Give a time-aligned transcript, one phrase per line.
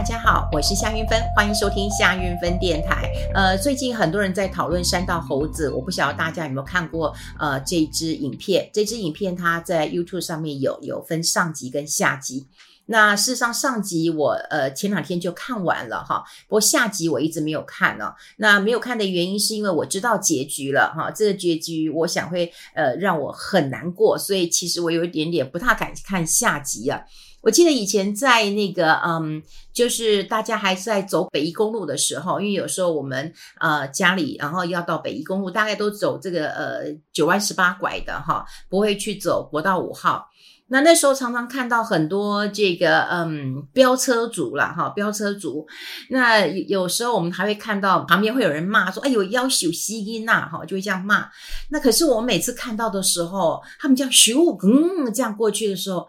[0.00, 3.12] 大家好，我是夏云芬，欢迎收听夏云芬电台。
[3.34, 8.70] 呃，最近很多人在讨论山道猴子，我不晓得大家有没有看过呃这支影片？
[8.72, 12.46] 这支影片它在 YouTube 上面有有分上集跟下集。
[12.86, 18.14] 那事实上上集我呃前两天就看完了哈，不过下集我一直没有看呢、哦。
[18.38, 27.02] 那没有看的原因是因为我知道结局了哈，这个结局我想会呃让我很难过，所以其实我有一点点不太敢看下集啊。
[27.42, 40.28] 我记得以前在那个，嗯，就是大家还在走北宜公路的时候，因为有时候我们呃家里然后要到北宜公路，大概都走这个呃九弯十八拐的哈，不会去走国道五号。
[40.72, 45.66] 那那时候常常看到很多这个嗯飙车族啦哈，飙车族。
[46.10, 51.26] 那有时候我们还会看到旁边会有人骂说：“哎呦，夭寿死囡仔哈，就会这样骂。
[51.70, 56.06] 那可是我每次看到的时候，他们这样咻嗯这样过去的时候。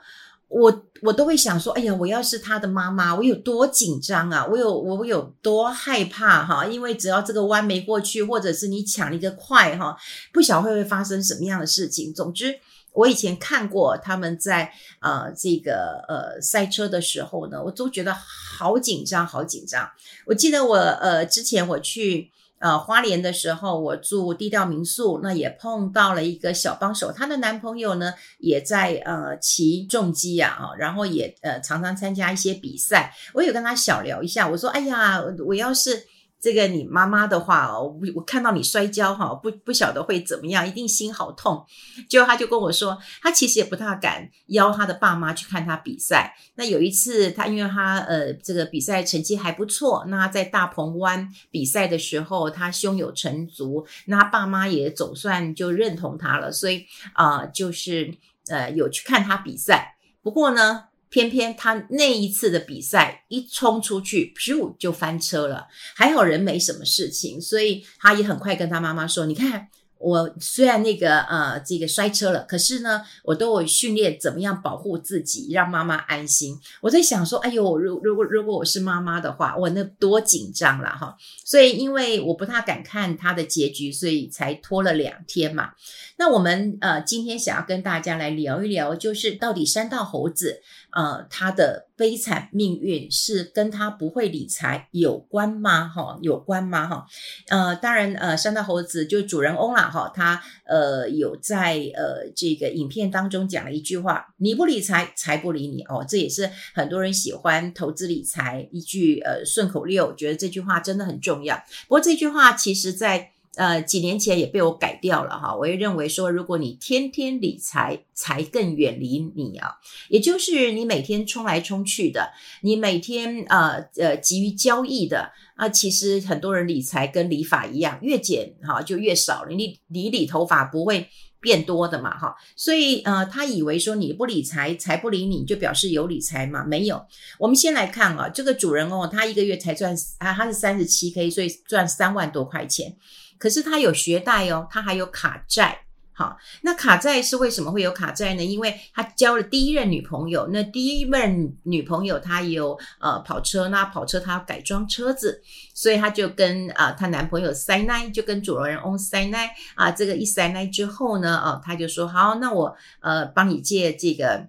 [0.52, 4.46] 我我都会想说，哎呀，我要是他的妈妈，我有多紧张啊！
[4.46, 6.66] 我有我有多害怕哈！
[6.66, 9.96] 因为只要这个弯没过去，或者是你抢了一个快哈，
[10.34, 12.14] 不晓得会不会发生什么样的事情。
[12.14, 12.60] 总之，
[12.92, 19.90] 我以前看过他们在呃这个呃赛车的时候呢，我都觉得好紧张，好紧张。
[20.26, 22.30] 我记得我呃之前我去。
[22.62, 36.06] 呃，花莲的时候，我住低调民宿，那也碰到了一个小帮手，她的男朋友呢也在呃骑重机啊，啊，然后也呃常常参加一些比赛，我有跟她小聊一下，我说，哎呀，我要是。
[36.42, 41.64] 这个你妈妈的话哦，我我看到你摔跤哈，不不晓得会怎么样，一定心好痛。
[42.10, 46.36] 结果他就跟我说，他其实也不大敢邀他的爸妈去看他比赛。
[46.56, 58.18] 那有一次，他因为他呃这个比赛成绩还不错，那他在大鹏湾比赛的时候，他胸有成竹，那他爸妈也总算就认同他了，所以啊、就是
[58.50, 59.96] 呃有去看他比赛。
[60.24, 60.86] 不过呢。
[61.12, 65.68] 偏偏他那一次的比赛一冲出去，咻就翻车了。
[65.96, 69.68] 还好人没什么事情，所以他也很快跟他妈妈说：“你看。”
[70.02, 76.60] 我虽然那个呃这个摔车了，可是呢，我都有训练怎么样保护自己，让妈妈安心。
[76.82, 81.16] 我在想说，哎呦，如如果如果我是妈妈的话，我那多紧张了哈。
[81.46, 85.72] 所以因为我不太敢看他的结局，所以才拖了两天嘛。
[86.18, 91.88] 那我们呃今天想要跟大家来聊一聊，就是到底山道猴子呃他的。
[92.02, 95.88] 悲惨命运是跟他不会理财有关吗？
[95.88, 96.88] 哈，有关吗？
[96.88, 97.06] 哈，
[97.48, 105.84] 呃，当然，呃，山大猴子就主人翁啦，哈，他呃有在呃这个影片当中讲了一句话：你不理财，财不理你。
[105.84, 111.56] 哦，这也是很多人喜欢投资理财一句呃顺口溜，觉得这句话真的很重要。
[111.88, 113.31] 不过这句话其实在。
[113.56, 115.54] 呃，几年前也被我改掉了哈。
[115.54, 119.74] 我也认为说，如果你天天理财，财更远离你啊。
[120.08, 122.32] 也就是你每天冲来冲去的，
[122.62, 129.52] 你每天呃呃急于交易的啊，其实很多人理财跟理发一样，越剪哈就越少了。
[129.52, 131.10] 你你理头发不会
[131.42, 132.34] 变多的嘛哈。
[132.56, 136.64] 所以呃，他以为说你不理财，财不理你，就表示有理财嘛？
[136.64, 137.06] 没有。
[137.38, 142.96] 我们先来看啊，这个主人哦，他一个月才赚啊，他是三十七 K，所以赚三万多块钱。
[143.42, 145.80] 可是他有学贷哦，他还有卡债。
[146.14, 148.44] 好，那卡债是为什么会有卡债呢？
[148.44, 155.42] 因为他交了第一任女朋友，那第一任女朋友她有呃跑车，那跑车她要改装车子，
[155.74, 159.90] 所以他就跟啊她、男朋友塞奶，就跟主人翁塞奶啊。
[159.90, 164.46] 这个一塞奶之后呢，哦，他就说好，那我呃帮你借这个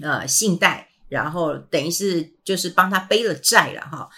[0.00, 4.08] 呃信贷，然后等于是就是帮他背了债了哈。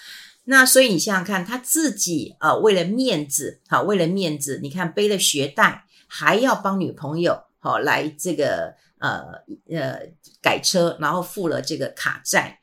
[0.49, 9.23] 那所以你想想看，他自己呃为了面子，好，为了面子，你看背了学贷，还要帮女朋友好来这个呃
[9.69, 10.01] 呃
[10.41, 12.61] 改车，然后付了这个卡债。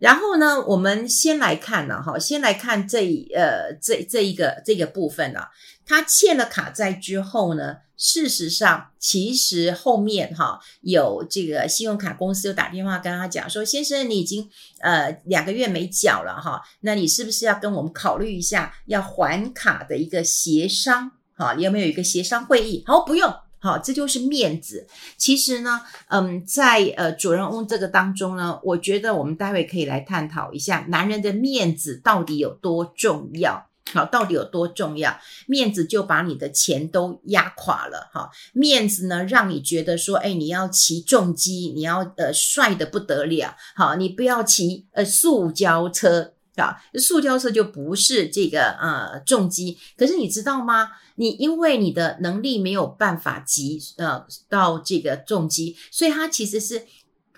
[0.00, 5.42] 然后呢，我们先来看呢，哈，先来看这一呃这这一个这个部分呢，
[5.86, 7.76] 他欠了卡债之后呢。
[8.02, 14.48] 事实上，其实后面哈有这个信用卡公司又打电话跟他讲说：“先生，你已经
[14.80, 21.10] 呃两个月没缴了哈，那你是不是要跟我们考虑一下要还卡的一个协商？
[21.34, 22.82] 哈，你有没有一个协商会议？
[22.86, 24.86] 好，不用，好，这就是面子。
[25.16, 35.18] 其实呢，嗯，在呃主人翁这个当中呢，我觉得我们待会可以来探讨一下，男人的面子到底有多重要。”好，到底有多重要？
[35.48, 38.30] 面子就把你的钱都压垮了哈。
[38.52, 43.56] 面子呢，让你觉得说，哎，你要骑重机，你要呃帅得不得了。
[43.74, 49.78] 好，你不要骑呃塑胶车啊，塑胶车就不是这个呃重机。
[49.96, 50.90] 可是你知道吗？
[51.16, 56.86] 你因为你的能力没有办法及呃到这个重机，所以他其实是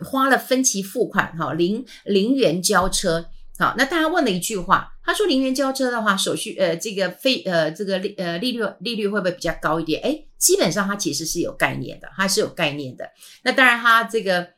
[0.00, 3.26] 花了分期付款哈，零零元交车。
[3.58, 10.02] 好，那大家问了一句话，他说零元交车的话，手续呃这个费呃这个利呃利率利率会不会比较高一点？
[10.02, 13.08] 诶，基本上它其实是有概念的，它是有概念的。
[13.44, 14.48] 那当然它这个。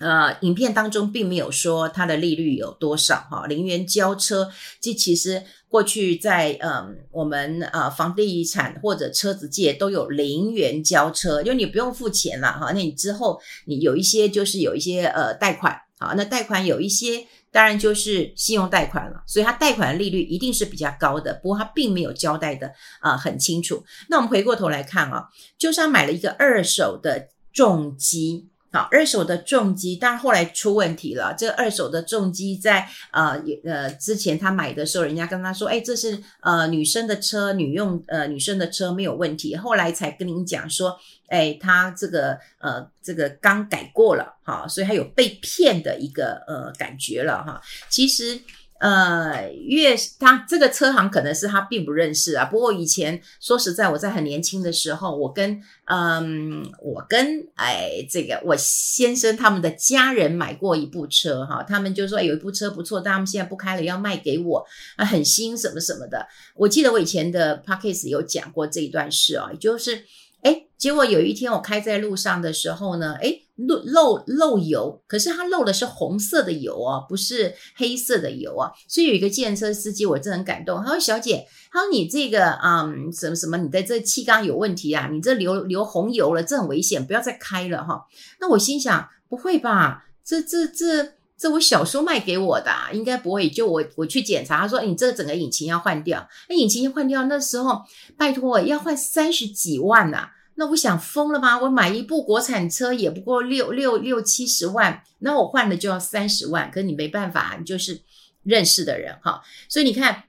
[0.00, 4.50] 呃，影片当中并没有说它的利率有多少哈，零元交车，
[4.80, 23.84] 这其实过去在嗯我们呃房地产或者车子界都有零元交车，就你不用付钱了哈，那你之后你有一些就是有一些呃贷款啊，那贷款有一些当然就是信用贷款了，所以它贷款的利率一定是比较高的，不过它并没有交代的啊、很清楚。
[24.08, 28.49] 那我们回过头来看啊，就算买了一个二手的重机。
[28.72, 31.34] 好，二手的重机，但后来出问题了。
[31.36, 39.56] 这二手的重机在呃呃之前他买的时候，人家跟他说，哎，这是呃女生的车，女用呃女生的车没有问题。
[39.56, 40.96] 后来才跟您讲说，
[41.28, 47.60] 哎，他这个呃这个刚改过了，哈，所以他有被骗的一个呃感觉了哈。
[47.88, 48.40] 其实。
[48.80, 52.46] 呃，越他这个车行可能是他并不认识啊。
[52.46, 64.66] 不过以前说实在，我在很年轻的时候，我跟嗯，我跟哎这个我先生他们的家人买过一部车哈，他们就说有一部车不错，但他们现在不开了，要卖给我
[64.96, 66.26] 啊，很新什么什么的。
[66.56, 70.04] 我记得我以前的 podcast 有讲过这一段事啊，也就是。
[70.42, 78.70] 哎，结果有一天我开在路上的时候呢，哎，漏漏漏油，可是它漏的是红色的油哦，不是黑色的油啊。
[78.88, 80.82] 所以有一个计程车司机，我真的很感动。
[80.82, 88.06] 他说：“小姐，他说你这个嗯什么什么，你的这气缸有问题啊，你这流流红油了，这很危险，不要再开了哈。”
[88.40, 90.06] 那我心想，不会吧？
[90.24, 93.50] 这这这这我小叔卖给我的，应该不会。
[93.50, 97.82] 就我我去检查，他说：“你这个整个引擎要换掉。”那引擎要换掉，那时候
[98.16, 100.30] 拜托要换三十几万呐、啊。
[100.56, 101.58] 那我想疯了吗？
[101.58, 108.02] 我买一部国产车也不过六六六七十万，那我换了就要三十万，可你没办法，你就是
[108.42, 109.40] 认识的人哈。
[109.70, 110.24] 所以你看，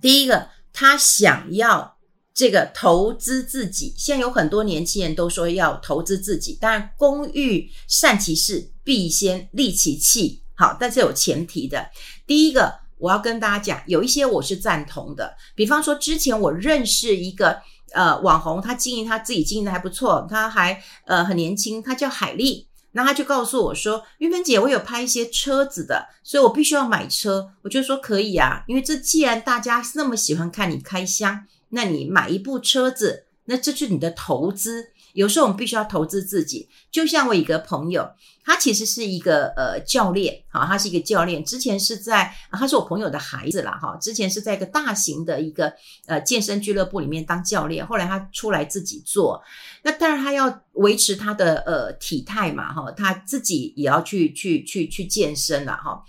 [0.00, 1.96] 第一个他想要
[2.34, 11.88] 这个投资自己，现在有很多年轻人都说要投资自己，当然工欲善其事，必先利其器，好，但是有前提的。
[12.26, 17.62] 第一个我要跟大家讲，有一些我是赞同的，比方说之前我认识一个。
[17.94, 27.50] 呃，网红他经营他自己经营的还不错，他还呃很年轻，他叫海丽，那他就告诉我说，玉芬姐，我有拍一些车子的，所以我必须要买车。
[27.62, 34.90] 我就说可以啊，因为这既然大家那么喜欢看你开箱，那你买一部车子，那这是你的投资。
[35.14, 38.08] 有时候我们必须要投资自己，就像我一个朋友，
[38.44, 45.72] 他其实是一个呃教练，好，他是一个教练，之前是在，他是我朋友的孩子啦，哈，之前是在一个大型的一个
[46.06, 49.42] 呃健身俱乐部里面当教练，后来他出来自己做，
[49.82, 56.02] 那当然他要维持他的呃体态嘛，哈，他自己也要去去去去健身了，哈，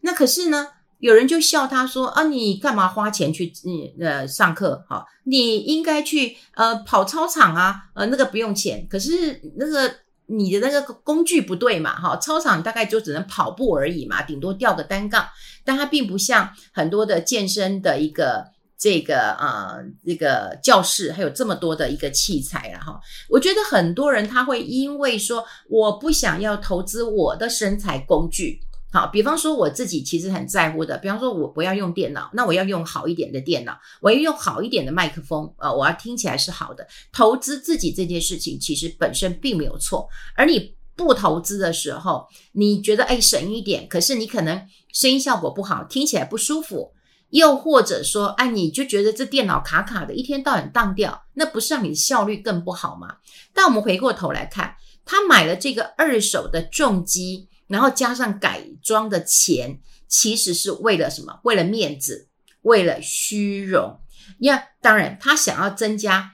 [0.00, 0.68] 那可是呢。
[1.00, 4.84] 有人就笑他说：“啊，你干嘛花钱去嗯呃上课？
[4.88, 8.86] 哈，你应该去呃跑操场啊，呃那个不用钱。
[8.88, 9.90] 可是那个
[10.26, 15.26] 你的那个工具不对嘛，哈，操场大概就只能跑步而已嘛，顶多吊个单杠。
[15.64, 18.44] 但它并不像很多的健身的一个
[18.78, 23.00] 这个啊、呃、这个教室，还有这么多的一个器材了哈。
[23.30, 28.60] 我觉得很多人他会因为说我不想要投资我的身材工具。”
[28.92, 36.84] 好，比方说我自己其实很在乎的，比方说我不要用电脑，那我要用好一点的电脑，我要用好一点的麦克风，呃，我要听起来是好的。
[37.12, 44.60] 投资自己这件事情其实本身并没有错，而你不投资的时候，你觉得哎省一点，可是你可能
[44.92, 46.92] 声音效果不好，听起来不舒服，
[47.28, 53.18] 又或者说哎你就觉得这电脑卡卡的，一天到晚当掉，那不是让你效率更不好吗？
[53.54, 57.46] 但我们回过头来看，他买了这个二手的重机。
[57.70, 61.38] 然后加上改装的钱，其实是为了什么？
[61.44, 62.28] 为了面子，
[62.62, 64.00] 为了虚荣。
[64.40, 66.32] 呀，当然他想要增加，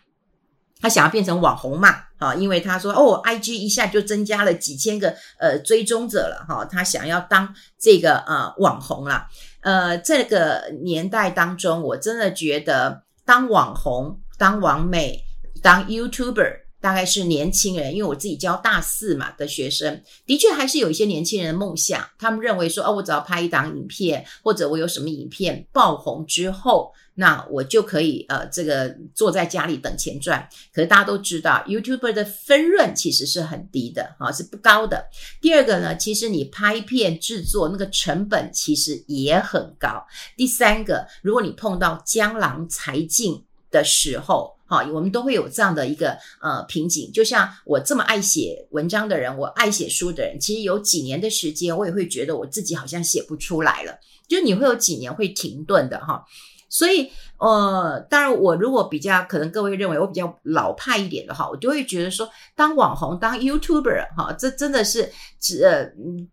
[0.81, 9.29] 他想要变成网红嘛，啊，因为他说哦，IG 一下就增加了几千个呃追踪者了，哈，他想要当这个呃网红啦。
[9.61, 15.23] 呃，这个年代当中，我真的觉得当网红、当网美、
[15.63, 16.66] 当 YouTuber。
[16.87, 22.09] 大概是年轻人，因为我自己教大四嘛的学生，的确还是有一些年轻人的梦想。
[22.17, 30.49] 他们认为说，哦，我只要拍一档影片，或者我有什么影片爆红之后，那我就可以呃，这个坐在家里等钱赚。
[30.73, 35.07] 可是大家都知道，YouTuber 的分润其实是很低的，哈，是不高的。
[35.41, 40.07] 第二个呢，其实你拍片制作那个成本其实也很高。
[40.37, 47.11] 第三个，如果你碰到江郎才尽的时候，好，我们都会有这样的一个呃瓶颈。
[47.13, 53.97] 就像我这么爱写文章的人，我爱写书的人，其实有几年的时间，我也会觉得我自己好像写不出来了。
[54.27, 56.25] 就你会有几年会停顿的哈。
[56.69, 57.09] 所以
[57.39, 65.09] 呃，当然我如果比较可能各位认为我比较老派一点的话，我就会觉得说，当网红、当 YouTuber 哈，这真的是
[65.41, 65.89] 只呃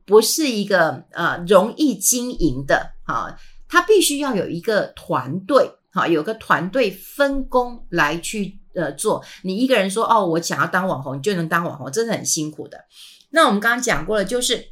[0.05, 3.37] 不是一个呃容易经营的哈，
[3.69, 5.69] 他必须要有一个团队。
[5.93, 9.23] 好，有个团队分工来去呃做。
[9.43, 12.85] 你一个人说哦，我想要当网红，你就能当网红，真的很辛苦的。
[13.29, 14.69] 那我们刚刚讲过了，就是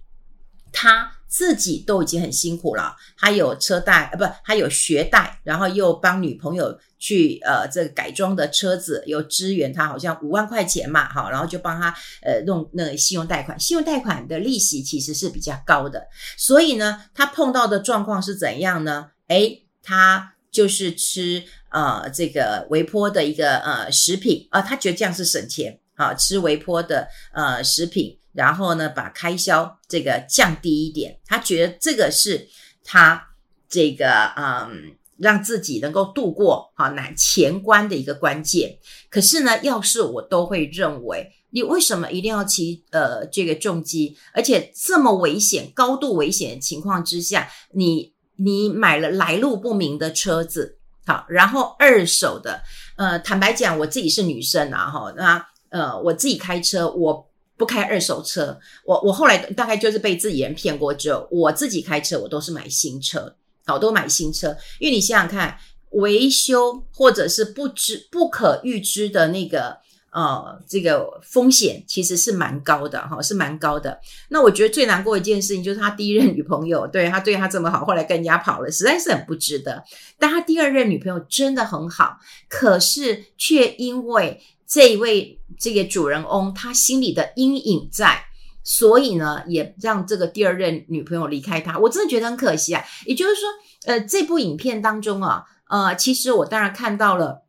[0.71, 19.11] 他自己都已经很辛苦了，还有车贷呃，不，还有学贷，然后又帮女朋友去呃这个改装的车子，又支援他，好像五万块钱嘛，好，然后就帮他呃弄那个信用贷款，信用贷款的利息其实是比较高的，所以呢，他碰到的状况是怎样呢？
[19.27, 20.33] 诶，他。
[20.51, 21.41] 就是吃
[21.71, 32.49] 呃这个微波的一个呃食品啊，他觉得这样是省钱啊，吃微波的呃食品，然后呢把开销这个降低一点，他觉得这个是
[32.83, 33.29] 他
[33.69, 38.77] 这个嗯让自己能够度过好难前关的一个关键。
[39.09, 48.10] 可是呢，要是我都会认为，你为什么一定要骑呃这个重机，而且这么危险、高度危险的情况之下，你。
[48.43, 52.61] 你买了来路不明的车子，好，然后二手的，
[52.95, 65.57] 呃，坦白讲，我自己是女生啊，哈，那呃，我自己开车，我不开二手车，我我后来大概就是被自己人骗过之后，我自己开车，我都是买新车，好，都买新车，因为你想想看，
[65.91, 69.77] 维修或者是不知不可预知的那个。
[70.11, 73.97] 呃，这个风险其实是蛮高的哈，是蛮高的。
[74.27, 79.81] 那我觉得最难过一件事情就是他第一任女朋友对他对他这么好，后来跟人家跑了，实在是很不值得。
[80.19, 82.17] 但他第二任女朋友真的很好，
[82.49, 88.21] 可是却因为这一位这个主人翁他心里的阴影在，
[88.65, 91.79] 所以呢，也让这个第二任女朋友离开他。
[91.79, 92.83] 我真的觉得很可惜啊。
[93.05, 93.47] 也就是说，
[93.85, 97.45] 呃，这部影片当中啊，呃，其实我当然看到了。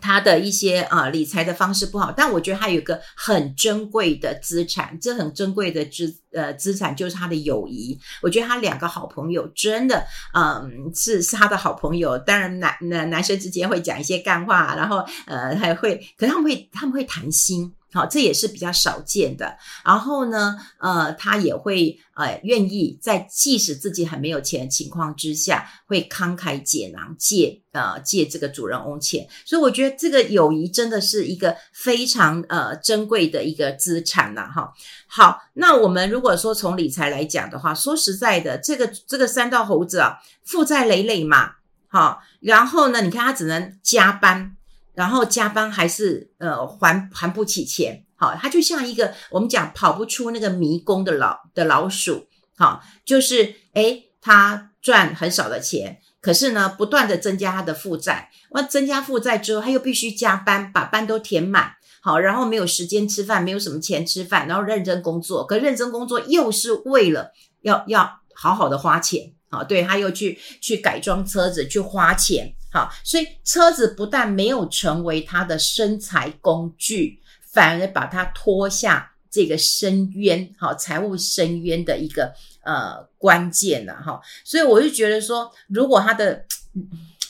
[0.00, 7.98] 他的一些啊、呃、理财的方式不好，但我觉得他有一个很珍贵的资产，这很珍贵的资呃资产就是他的友谊。
[8.22, 12.18] 我觉得他两个好朋友真的，嗯，是是他的好朋友。
[12.18, 17.72] 当然男男男生之间会讲一些干话，然后呃还会，可是他们会他们会谈心。
[17.90, 19.56] 好，这也是比较少见的。
[19.82, 29.26] 然后呢，呃，他也会呃愿意在即使自己很没有钱的情况之下，会慷慨解囊借呃借这个主人翁钱。
[29.46, 34.70] 所以我觉得这个友谊真的是一个非常呃珍贵的一个资产呐，哈。
[35.06, 41.52] 好，那我们如果说从理财来讲的话，说实在的，这个这个三道猴子啊，负债累累嘛，
[41.88, 44.57] 好，然后呢，你看他只能加班。
[44.98, 52.26] 然后加班还是呃还还不起钱，好，他就像一个我们讲跑不出那个迷宫的老的老鼠，
[52.56, 72.56] 好，就是诶他赚很少的钱，可是呢不断的增加他的负债，那增加负债之后他又必须加班，把班都填满，好，然后没有时间吃饭，没有什么钱吃饭，然后认真工作，可认真工作又是为了要要好好的花钱，好，对，他又去去改装车子去花钱。
[72.70, 82.32] 好，所以车子不但没有成为他的生财工具，反而把他拖下这个深渊，好，财务深渊的一个
[82.62, 84.20] 呃关键了哈。
[84.44, 86.44] 所以我就觉得说，如果他的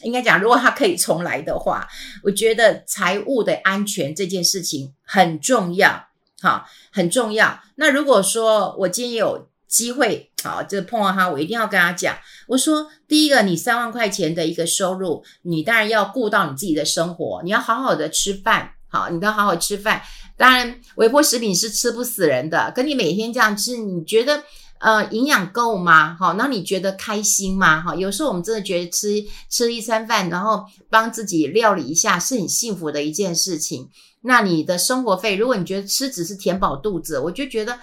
[0.03, 1.87] 应该讲，如果他可以重来的话，
[2.23, 6.09] 我觉得财务的安全这件事情很重要，
[6.41, 7.61] 好，很重要。
[7.77, 12.17] 那如果说我今天有机会，好，就碰到他，我一定要跟他讲。
[12.47, 20.01] 我说，第一个，你三万块钱的一个收入，你当然要顾到你自己的生活，你要好好的吃饭，好，你要好好吃饭。
[20.39, 24.43] 当然，微波食品是吃不死人的，可你每天这样吃，你觉得
[24.81, 26.17] 呃营养够吗？
[26.19, 27.83] 好，那你觉得开心吗？
[27.83, 33.91] 哈，有时候我们真的觉得吃吃一餐饭，然后帮自己料理一下，是很幸福的一件事情。
[34.23, 37.79] 那你的生活费，如果你觉得吃只是填饱肚子，我就觉得。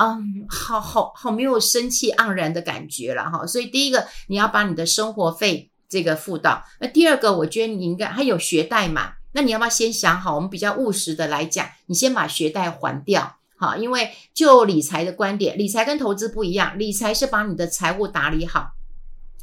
[0.00, 3.46] 嗯，好好好，没有生气盎然的感觉了哈。
[3.46, 6.64] 所以第一个，你要把你的生活费这个付到。
[6.80, 9.12] 那第二个，我觉得你应该还有学贷嘛。
[9.32, 10.34] 那你要不要先想好？
[10.34, 18.72] 我们比较务实的来讲，你先把学贷还掉，好，因为就理财的观点，理财跟投资不一样，理财是把你的财务打理好，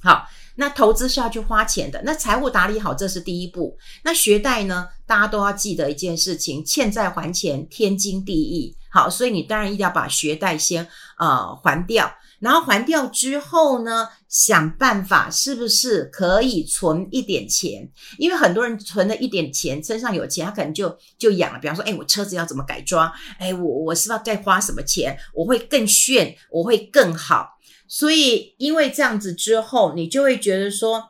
[0.01, 0.27] 好。
[0.57, 3.77] 那投资是要去花钱的，那财务打理好，这是第一步。
[4.03, 4.87] 那学贷呢？
[5.05, 8.75] 大家都要记得一件事情：欠债还钱，天经地义。
[8.91, 10.85] 好，所以你当然一定要把学贷先
[11.17, 12.11] 呃还掉。
[12.39, 17.89] 然后还掉之后呢，想办法是不是可以存一点钱？
[18.19, 21.59] 因为很多人存了一点钱，身上有钱，他可能就就养了。
[21.59, 23.11] 比方说，哎，我车子要怎么改装？
[23.39, 25.17] 哎，我我是不是要再花什么钱？
[25.33, 27.56] 我会更炫，我会更好。
[27.87, 31.09] 所以，因为这样子之后，你就会觉得说。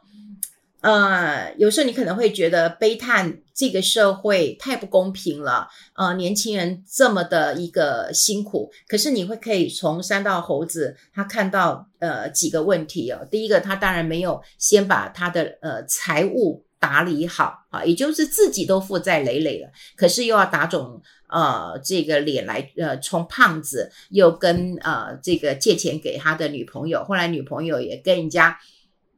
[0.82, 13.28] 呃，有时候你可能会觉得悲叹这个社会太不公平了，呃，年轻人这么的一个辛苦，可是你会可以从山道猴子他看到呃几个问题哦。
[13.30, 28.58] 第一个，他当然没有先把他的呃财务打理好啊，也就是自己都负债累累了，可是又要打肿呃这个脸来呃充胖子，又跟呃这个借钱给他的女朋友，后来女朋友也跟人家。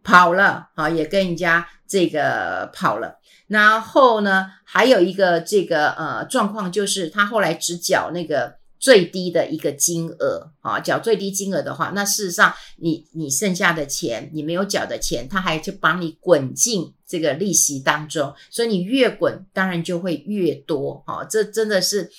[0.01, 3.20] 跑了啊，也跟人家这个跑了。
[3.48, 21.24] 然后呢，还有一个这个呃状况，就是他后来只缴那个最低的一个金额啊，缴最低金额的话，那事实上你你剩下的钱，你没有缴的钱，他还就帮你滚进这个利息当中，所以你越滚，当然就会越多啊。
[21.26, 22.10] 这真的是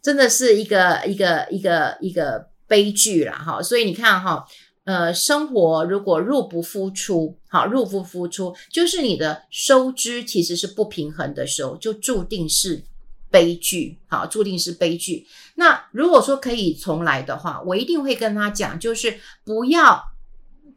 [0.00, 3.60] 真的是一个一个一个一个悲剧了哈。
[3.60, 4.46] 所以你看哈。
[4.86, 12.84] 呃，生活如果入不敷出，好，入不敷出，就是你的收支其实是不平衡的时候，就注定是
[13.34, 15.26] 悲剧，好，注定是悲剧。
[15.56, 20.04] 那如果说可以重来的话，我一定会跟他讲，就是不要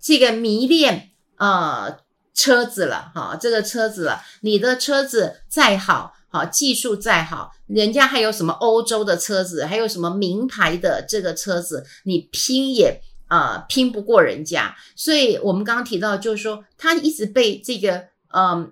[0.01, 1.99] 这个迷恋呃
[2.33, 12.99] 车子了，哈，这个车子了，你的车子再好，好，技术再好，人家还有什么欧洲的车子，还有什么名牌的这个车子，你拼也。
[13.29, 18.71] 呃，拼不过人家，所以我们刚刚提到，就是说他一直被这个嗯、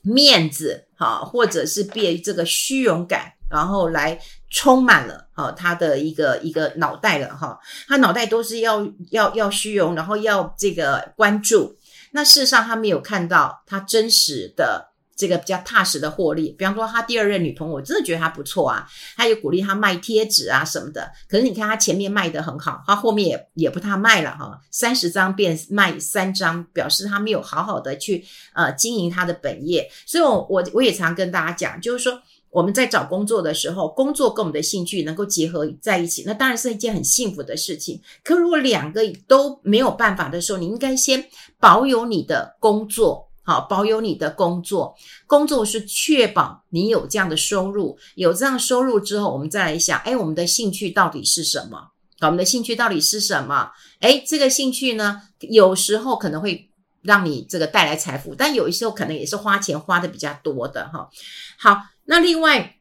[0.00, 4.18] 面子好，或者是被这个虚荣感，然后来
[4.50, 7.58] 充满了哈他的一个一个脑袋了哈，
[7.88, 11.76] 他脑袋都是要要要虚荣，然后要这个关注，
[12.12, 14.93] 那事实上他没有看到他真实的。
[15.16, 21.10] 这个比较踏实的获利，比方说他第二任女朋友，我真的觉得他不错啊，他也鼓励他卖贴纸啊什么的。
[21.28, 29.88] 可是你看他前面卖得很好，他后面也也不太卖了哈，三十张变卖三张，表示他没有好好的去呃经营他的本业。
[30.04, 38.00] 所以我我我也常跟大家讲，就是说我们在找工作的时候，工作跟我们的兴趣能够结合在一起，那当然是一件很幸福的事情。
[38.24, 41.24] 可如果两个都没有办法的时候，你应该先
[41.60, 43.28] 保有你的工作。
[43.46, 51.90] 好，保有你的工作，工作是确保你有这样的收入，有这样收入之后，我们再来想，哎，我们的兴趣到底是什么？
[52.22, 53.70] 我们的兴趣到底是什么？
[54.00, 56.70] 哎，这个兴趣呢，有时候可能会
[57.02, 61.10] 让你这个带来财富，但有一时候可能也是花钱花的比较多的哈。
[61.58, 62.76] 好，那另外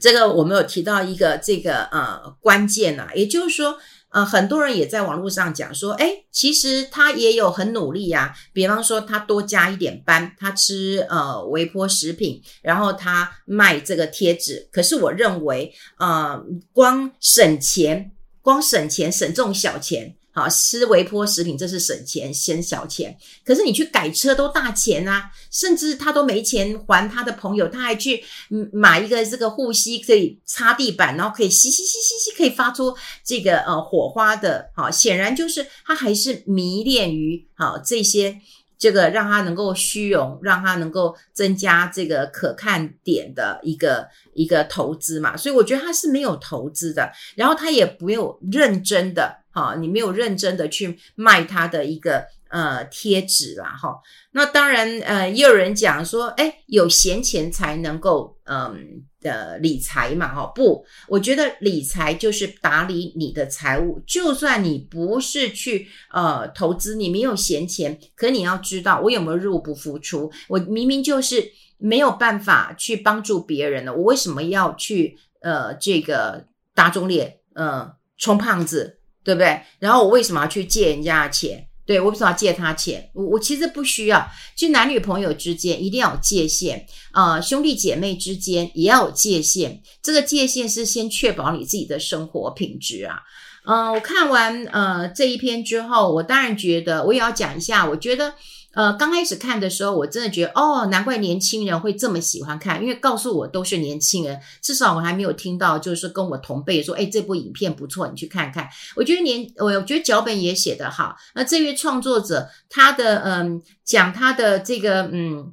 [0.00, 3.76] 这个我们有提到一个这个呃关键啊，也就是说。
[4.12, 8.34] 呃，很多人也在网络上讲说，哎，其实他也有很努力呀。
[8.52, 14.68] 比方说，他多加一点班，他吃呃微波食品，然后他卖这个贴纸。
[14.70, 20.14] 可是我认为，呃，光省钱，光省钱，省这种小钱。
[20.32, 23.16] 好，吃微波食品，这是省钱，省小钱。
[23.44, 28.24] 可是你去改车都大钱啊，甚至他都没钱还他的朋友，他还去
[28.72, 34.70] 买一个这个护膝，可以擦地板，然后可以吸吸吸吸吸，可以发出这个呃火花的。
[34.74, 38.40] 好，显然就是他还是迷恋于好这些。
[38.82, 54.00] 这个让他能够虚荣，让他能够增加这个可看点的一个一个投资嘛，所以我觉得他是没有投资的，然后他也没有认真的哈，你没有认真的去卖他的一个呃贴纸啦哈。
[54.32, 59.04] 那当然呃，也有人讲说，哎，有闲钱才能够嗯。
[59.22, 63.98] 的理财嘛，哈不，我觉得理财就是打理你的财务。
[64.06, 70.30] 就算你不是去呃投资，你没有闲钱，可你要知道我有没有入不敷出。
[70.48, 79.60] 我明明就是没有办法去帮助别人的，我为什么要去呃这个打肿脸，呃充胖子，对不对？
[79.78, 81.68] 然后我为什么要去借人家的钱？
[81.92, 83.10] 对，我为什么要借他钱？
[83.12, 84.26] 我我其实不需要。
[84.56, 89.82] 就男女朋友之间一定要有界限，呃，兄弟姐妹之间也要有界限。
[90.02, 93.20] 这个界限是先确保你自己的生活品质啊。
[93.66, 98.32] 嗯、我看完呃这一篇之后，我当然觉得我也要讲一下，我觉得。
[98.72, 108.68] 呃，刚开始看的时候，我真的觉得哦，难怪年轻人会这么喜欢看，因为告诉我都是年轻人，至少我还没有听到就是跟我同辈说，哎，这部影片不错，你去看看。
[108.96, 111.14] 我觉得年，我觉得脚本也写得好。
[111.34, 115.52] 那这位创作者，他的嗯，讲他的这个嗯。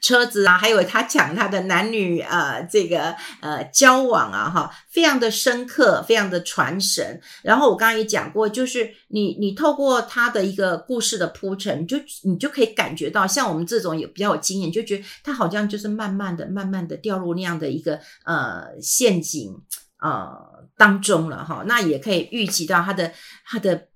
[0.00, 7.20] 车子啊，还有他讲他的男女呃这个呃交往啊哈，非常的深刻，非常的传神。
[7.42, 19.54] 然后我刚刚也讲过，就是你你透过他的一个故事的铺陈，就你就可以感觉到，像我们这种有比较有经验，就觉得他好像就是慢慢的、慢慢的掉入那样的一个呃陷阱
[20.00, 20.30] 呃
[20.76, 21.64] 当中了哈。
[21.66, 23.12] 那也可以预计到他的
[23.44, 23.88] 他的。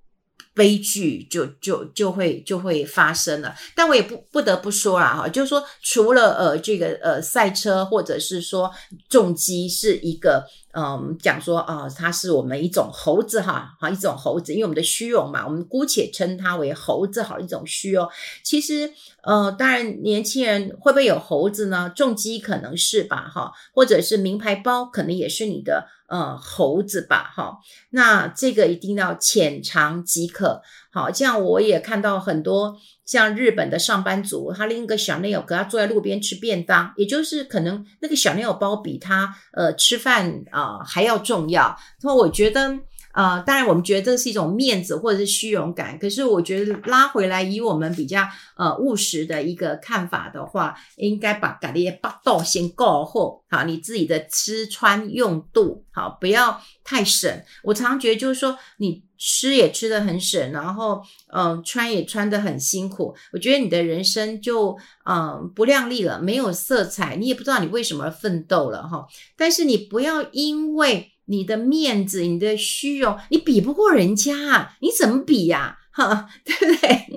[0.53, 8.71] 悲剧就就就会就会发生了，但我也不不得不说啦哈，就是说除了呃这个呃赛车或者是说
[9.09, 18.07] 重机是一个嗯讲说啊、它是我们一种猴子哈，好一种猴子，因为我们的虚荣嘛，我们姑且称它为猴子好一种虚荣。
[18.43, 21.91] 其实呃当然年轻人会不会有猴子呢？
[21.95, 25.87] 重机可能是吧哈，或者是名牌包可能也是你的。
[26.05, 27.57] 呃，猴子吧，哈，
[27.89, 30.61] 那这个一定要浅尝即可。
[30.91, 41.77] 好，这样我也看到很多像日本的上班族，他拎个小内友，给他坐在路边吃便当，也就是可能那个小内友包比他呃吃饭啊、呃、还要重要。
[42.01, 42.79] 那我觉得。
[43.15, 45.99] 呃，当然，我们觉得这是一种面子或者是虚荣感。
[45.99, 57.31] 可是，我觉得拉回来，以我们比较呃务实的一个看法的话，应该把咖喱巴豆先够后，好，你自己的吃穿用度好，不要太省。
[57.61, 61.01] 我常常觉得，就是说，你吃也吃的很省，然后
[61.33, 63.15] 嗯、穿也穿得很辛苦。
[63.31, 69.07] 我觉得你的人生就嗯、不亮丽了，没有色彩，你也不知道你为什么而奋斗了哈。
[69.37, 71.09] 但是你不要因为。
[71.25, 75.77] 你的面子，你的虚荣，你比不过人家啊，你怎么比呀？
[75.93, 77.07] 哈， 对不对？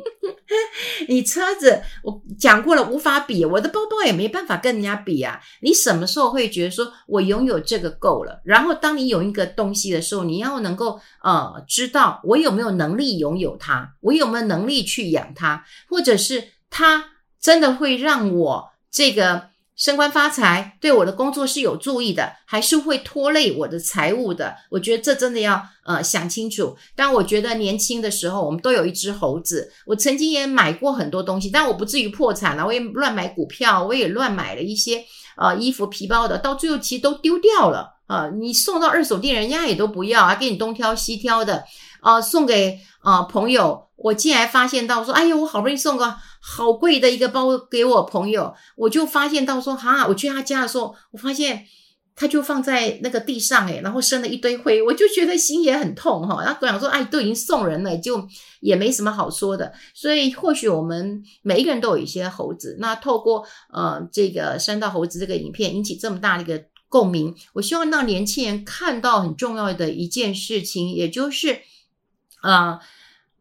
[1.09, 5.41] 你车子我讲过了，无法比，我的包包也没办法跟人家比啊。
[5.61, 8.41] 你什么时候会觉得说我拥有这个够了？
[8.45, 17.05] 然后当你有一个东西的时候，你要能够呃知道我有没有能力拥有它，我有没有能力去养它，或者是它
[17.41, 19.56] 真的会让我这个。
[19.77, 24.57] 升官发财对我的工作是有助益的，还是会拖累我的财务的？
[24.71, 26.75] 我觉得这真的要呃想清楚。
[26.95, 29.71] 但我觉得年轻的时候，我们都有一只猴子。
[29.85, 32.65] 我曾经也买过很多东西，但我不至于破产了。
[32.65, 35.05] 我也乱买股票，我也乱买了一些
[35.37, 38.31] 呃衣服、皮包的，到最后其实都丢掉了啊、呃！
[38.31, 41.63] 你送到二手店，人家也都不要，还给你东挑西挑的
[42.07, 43.85] 啊、送给啊、朋友。
[43.97, 51.65] 我竟然发现到说，哎呀，我好不容易送个好贵的一个包给我朋友，我就发现到说，哈，我去他家的时候，我发现
[52.15, 56.45] 他就放在那个地上，诶，然后生了一堆灰，我就觉得心也很痛哈。
[56.45, 58.23] 然后讲说，哎，都已经送人了，就
[58.61, 59.73] 也没什么好说的。
[59.95, 71.61] 所以或许我们每一个人都有一些猴子，那透过呃这个山道猴子这个影片引起这么大的一个共鸣，我希望让年轻人看到很重要的一件事情，也就是。
[72.47, 72.81] 呃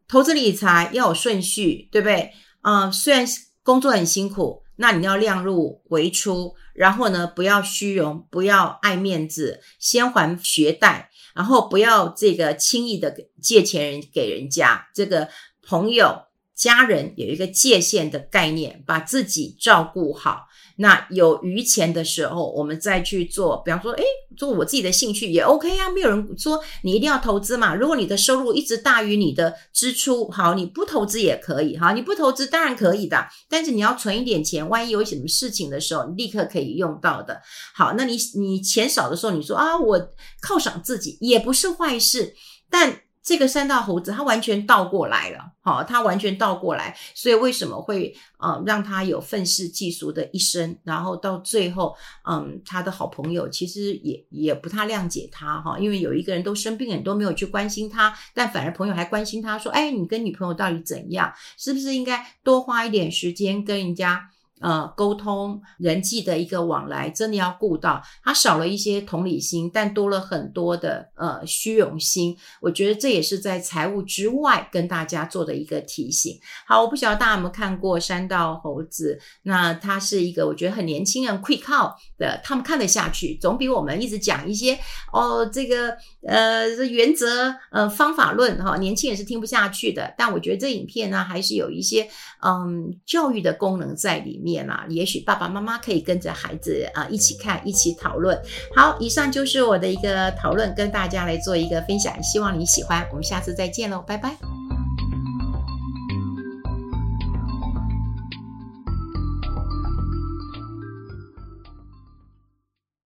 [0.08, 2.32] 投资理财要有顺序，对不对？
[2.60, 3.24] 啊、虽然
[3.62, 14.88] 工作很辛苦，那你要量入为出，然后呢，不要虚荣，不要爱面子，先还学贷，然后不要这个轻易的借钱人给人家。
[14.94, 15.28] 这个
[15.62, 20.46] 朋友、家人有一个界限的概念，把自己照顾好。
[20.78, 24.04] 那有余钱的时候，我们再去做，比方说，诶，
[24.36, 27.74] 做我自己的兴趣也 OK 啊，没有人说你一定要投资嘛。
[27.74, 37.40] 如果你的收入一直大于你的支出，好，你不投资也可以，哈，你不投资当然可以的，但是你要存一点钱，万一有什么事情的时候，你立刻可以用到的。
[37.74, 39.98] 好，那你你钱少的时候，你说啊，我
[40.42, 42.34] 犒赏自己也不是坏事，
[42.70, 43.00] 但。
[43.26, 50.78] 这个三道猴子，他完全倒过来了，好，他完全倒过来，所以为什么会呃让他有愤世嫉俗的一生？
[50.84, 61.32] 然后到最后，嗯，他的好朋友其实也也不太谅解他哈，因为有一个人都生病了，你都没有去关心他，但反而朋友还关心他说，哎，你跟女朋友到底怎样？
[61.58, 64.30] 是不是应该多花一点时间跟人家？
[64.58, 72.34] 呃，沟通人际的一个往来，真的要顾到，他少了一些同理心，但多了很多的呃虚荣心。
[72.62, 76.40] 我觉得这也是在财务之外跟大家做的一个提醒。
[76.66, 84.78] 好，我不晓得大家有没有看过《山道猴子》，那他是一个我觉得很年轻人会靠的，他们看得下去，总比我们一直讲一些
[85.12, 85.94] 哦这个
[86.26, 90.14] 呃原则呃方法论哈、年轻人是听不下去的。
[90.16, 92.08] 但我觉得这影片呢，还是有一些
[92.42, 94.45] 嗯教育的功能在里面。
[94.46, 98.40] 面啊，也许爸爸妈妈可以跟着孩子啊一起看，一起讨论。
[98.76, 103.04] 好，以上就是我的一个讨论，跟大家来做一个分享，希望你喜欢。
[103.10, 104.65] 我们下次再见喽，拜拜。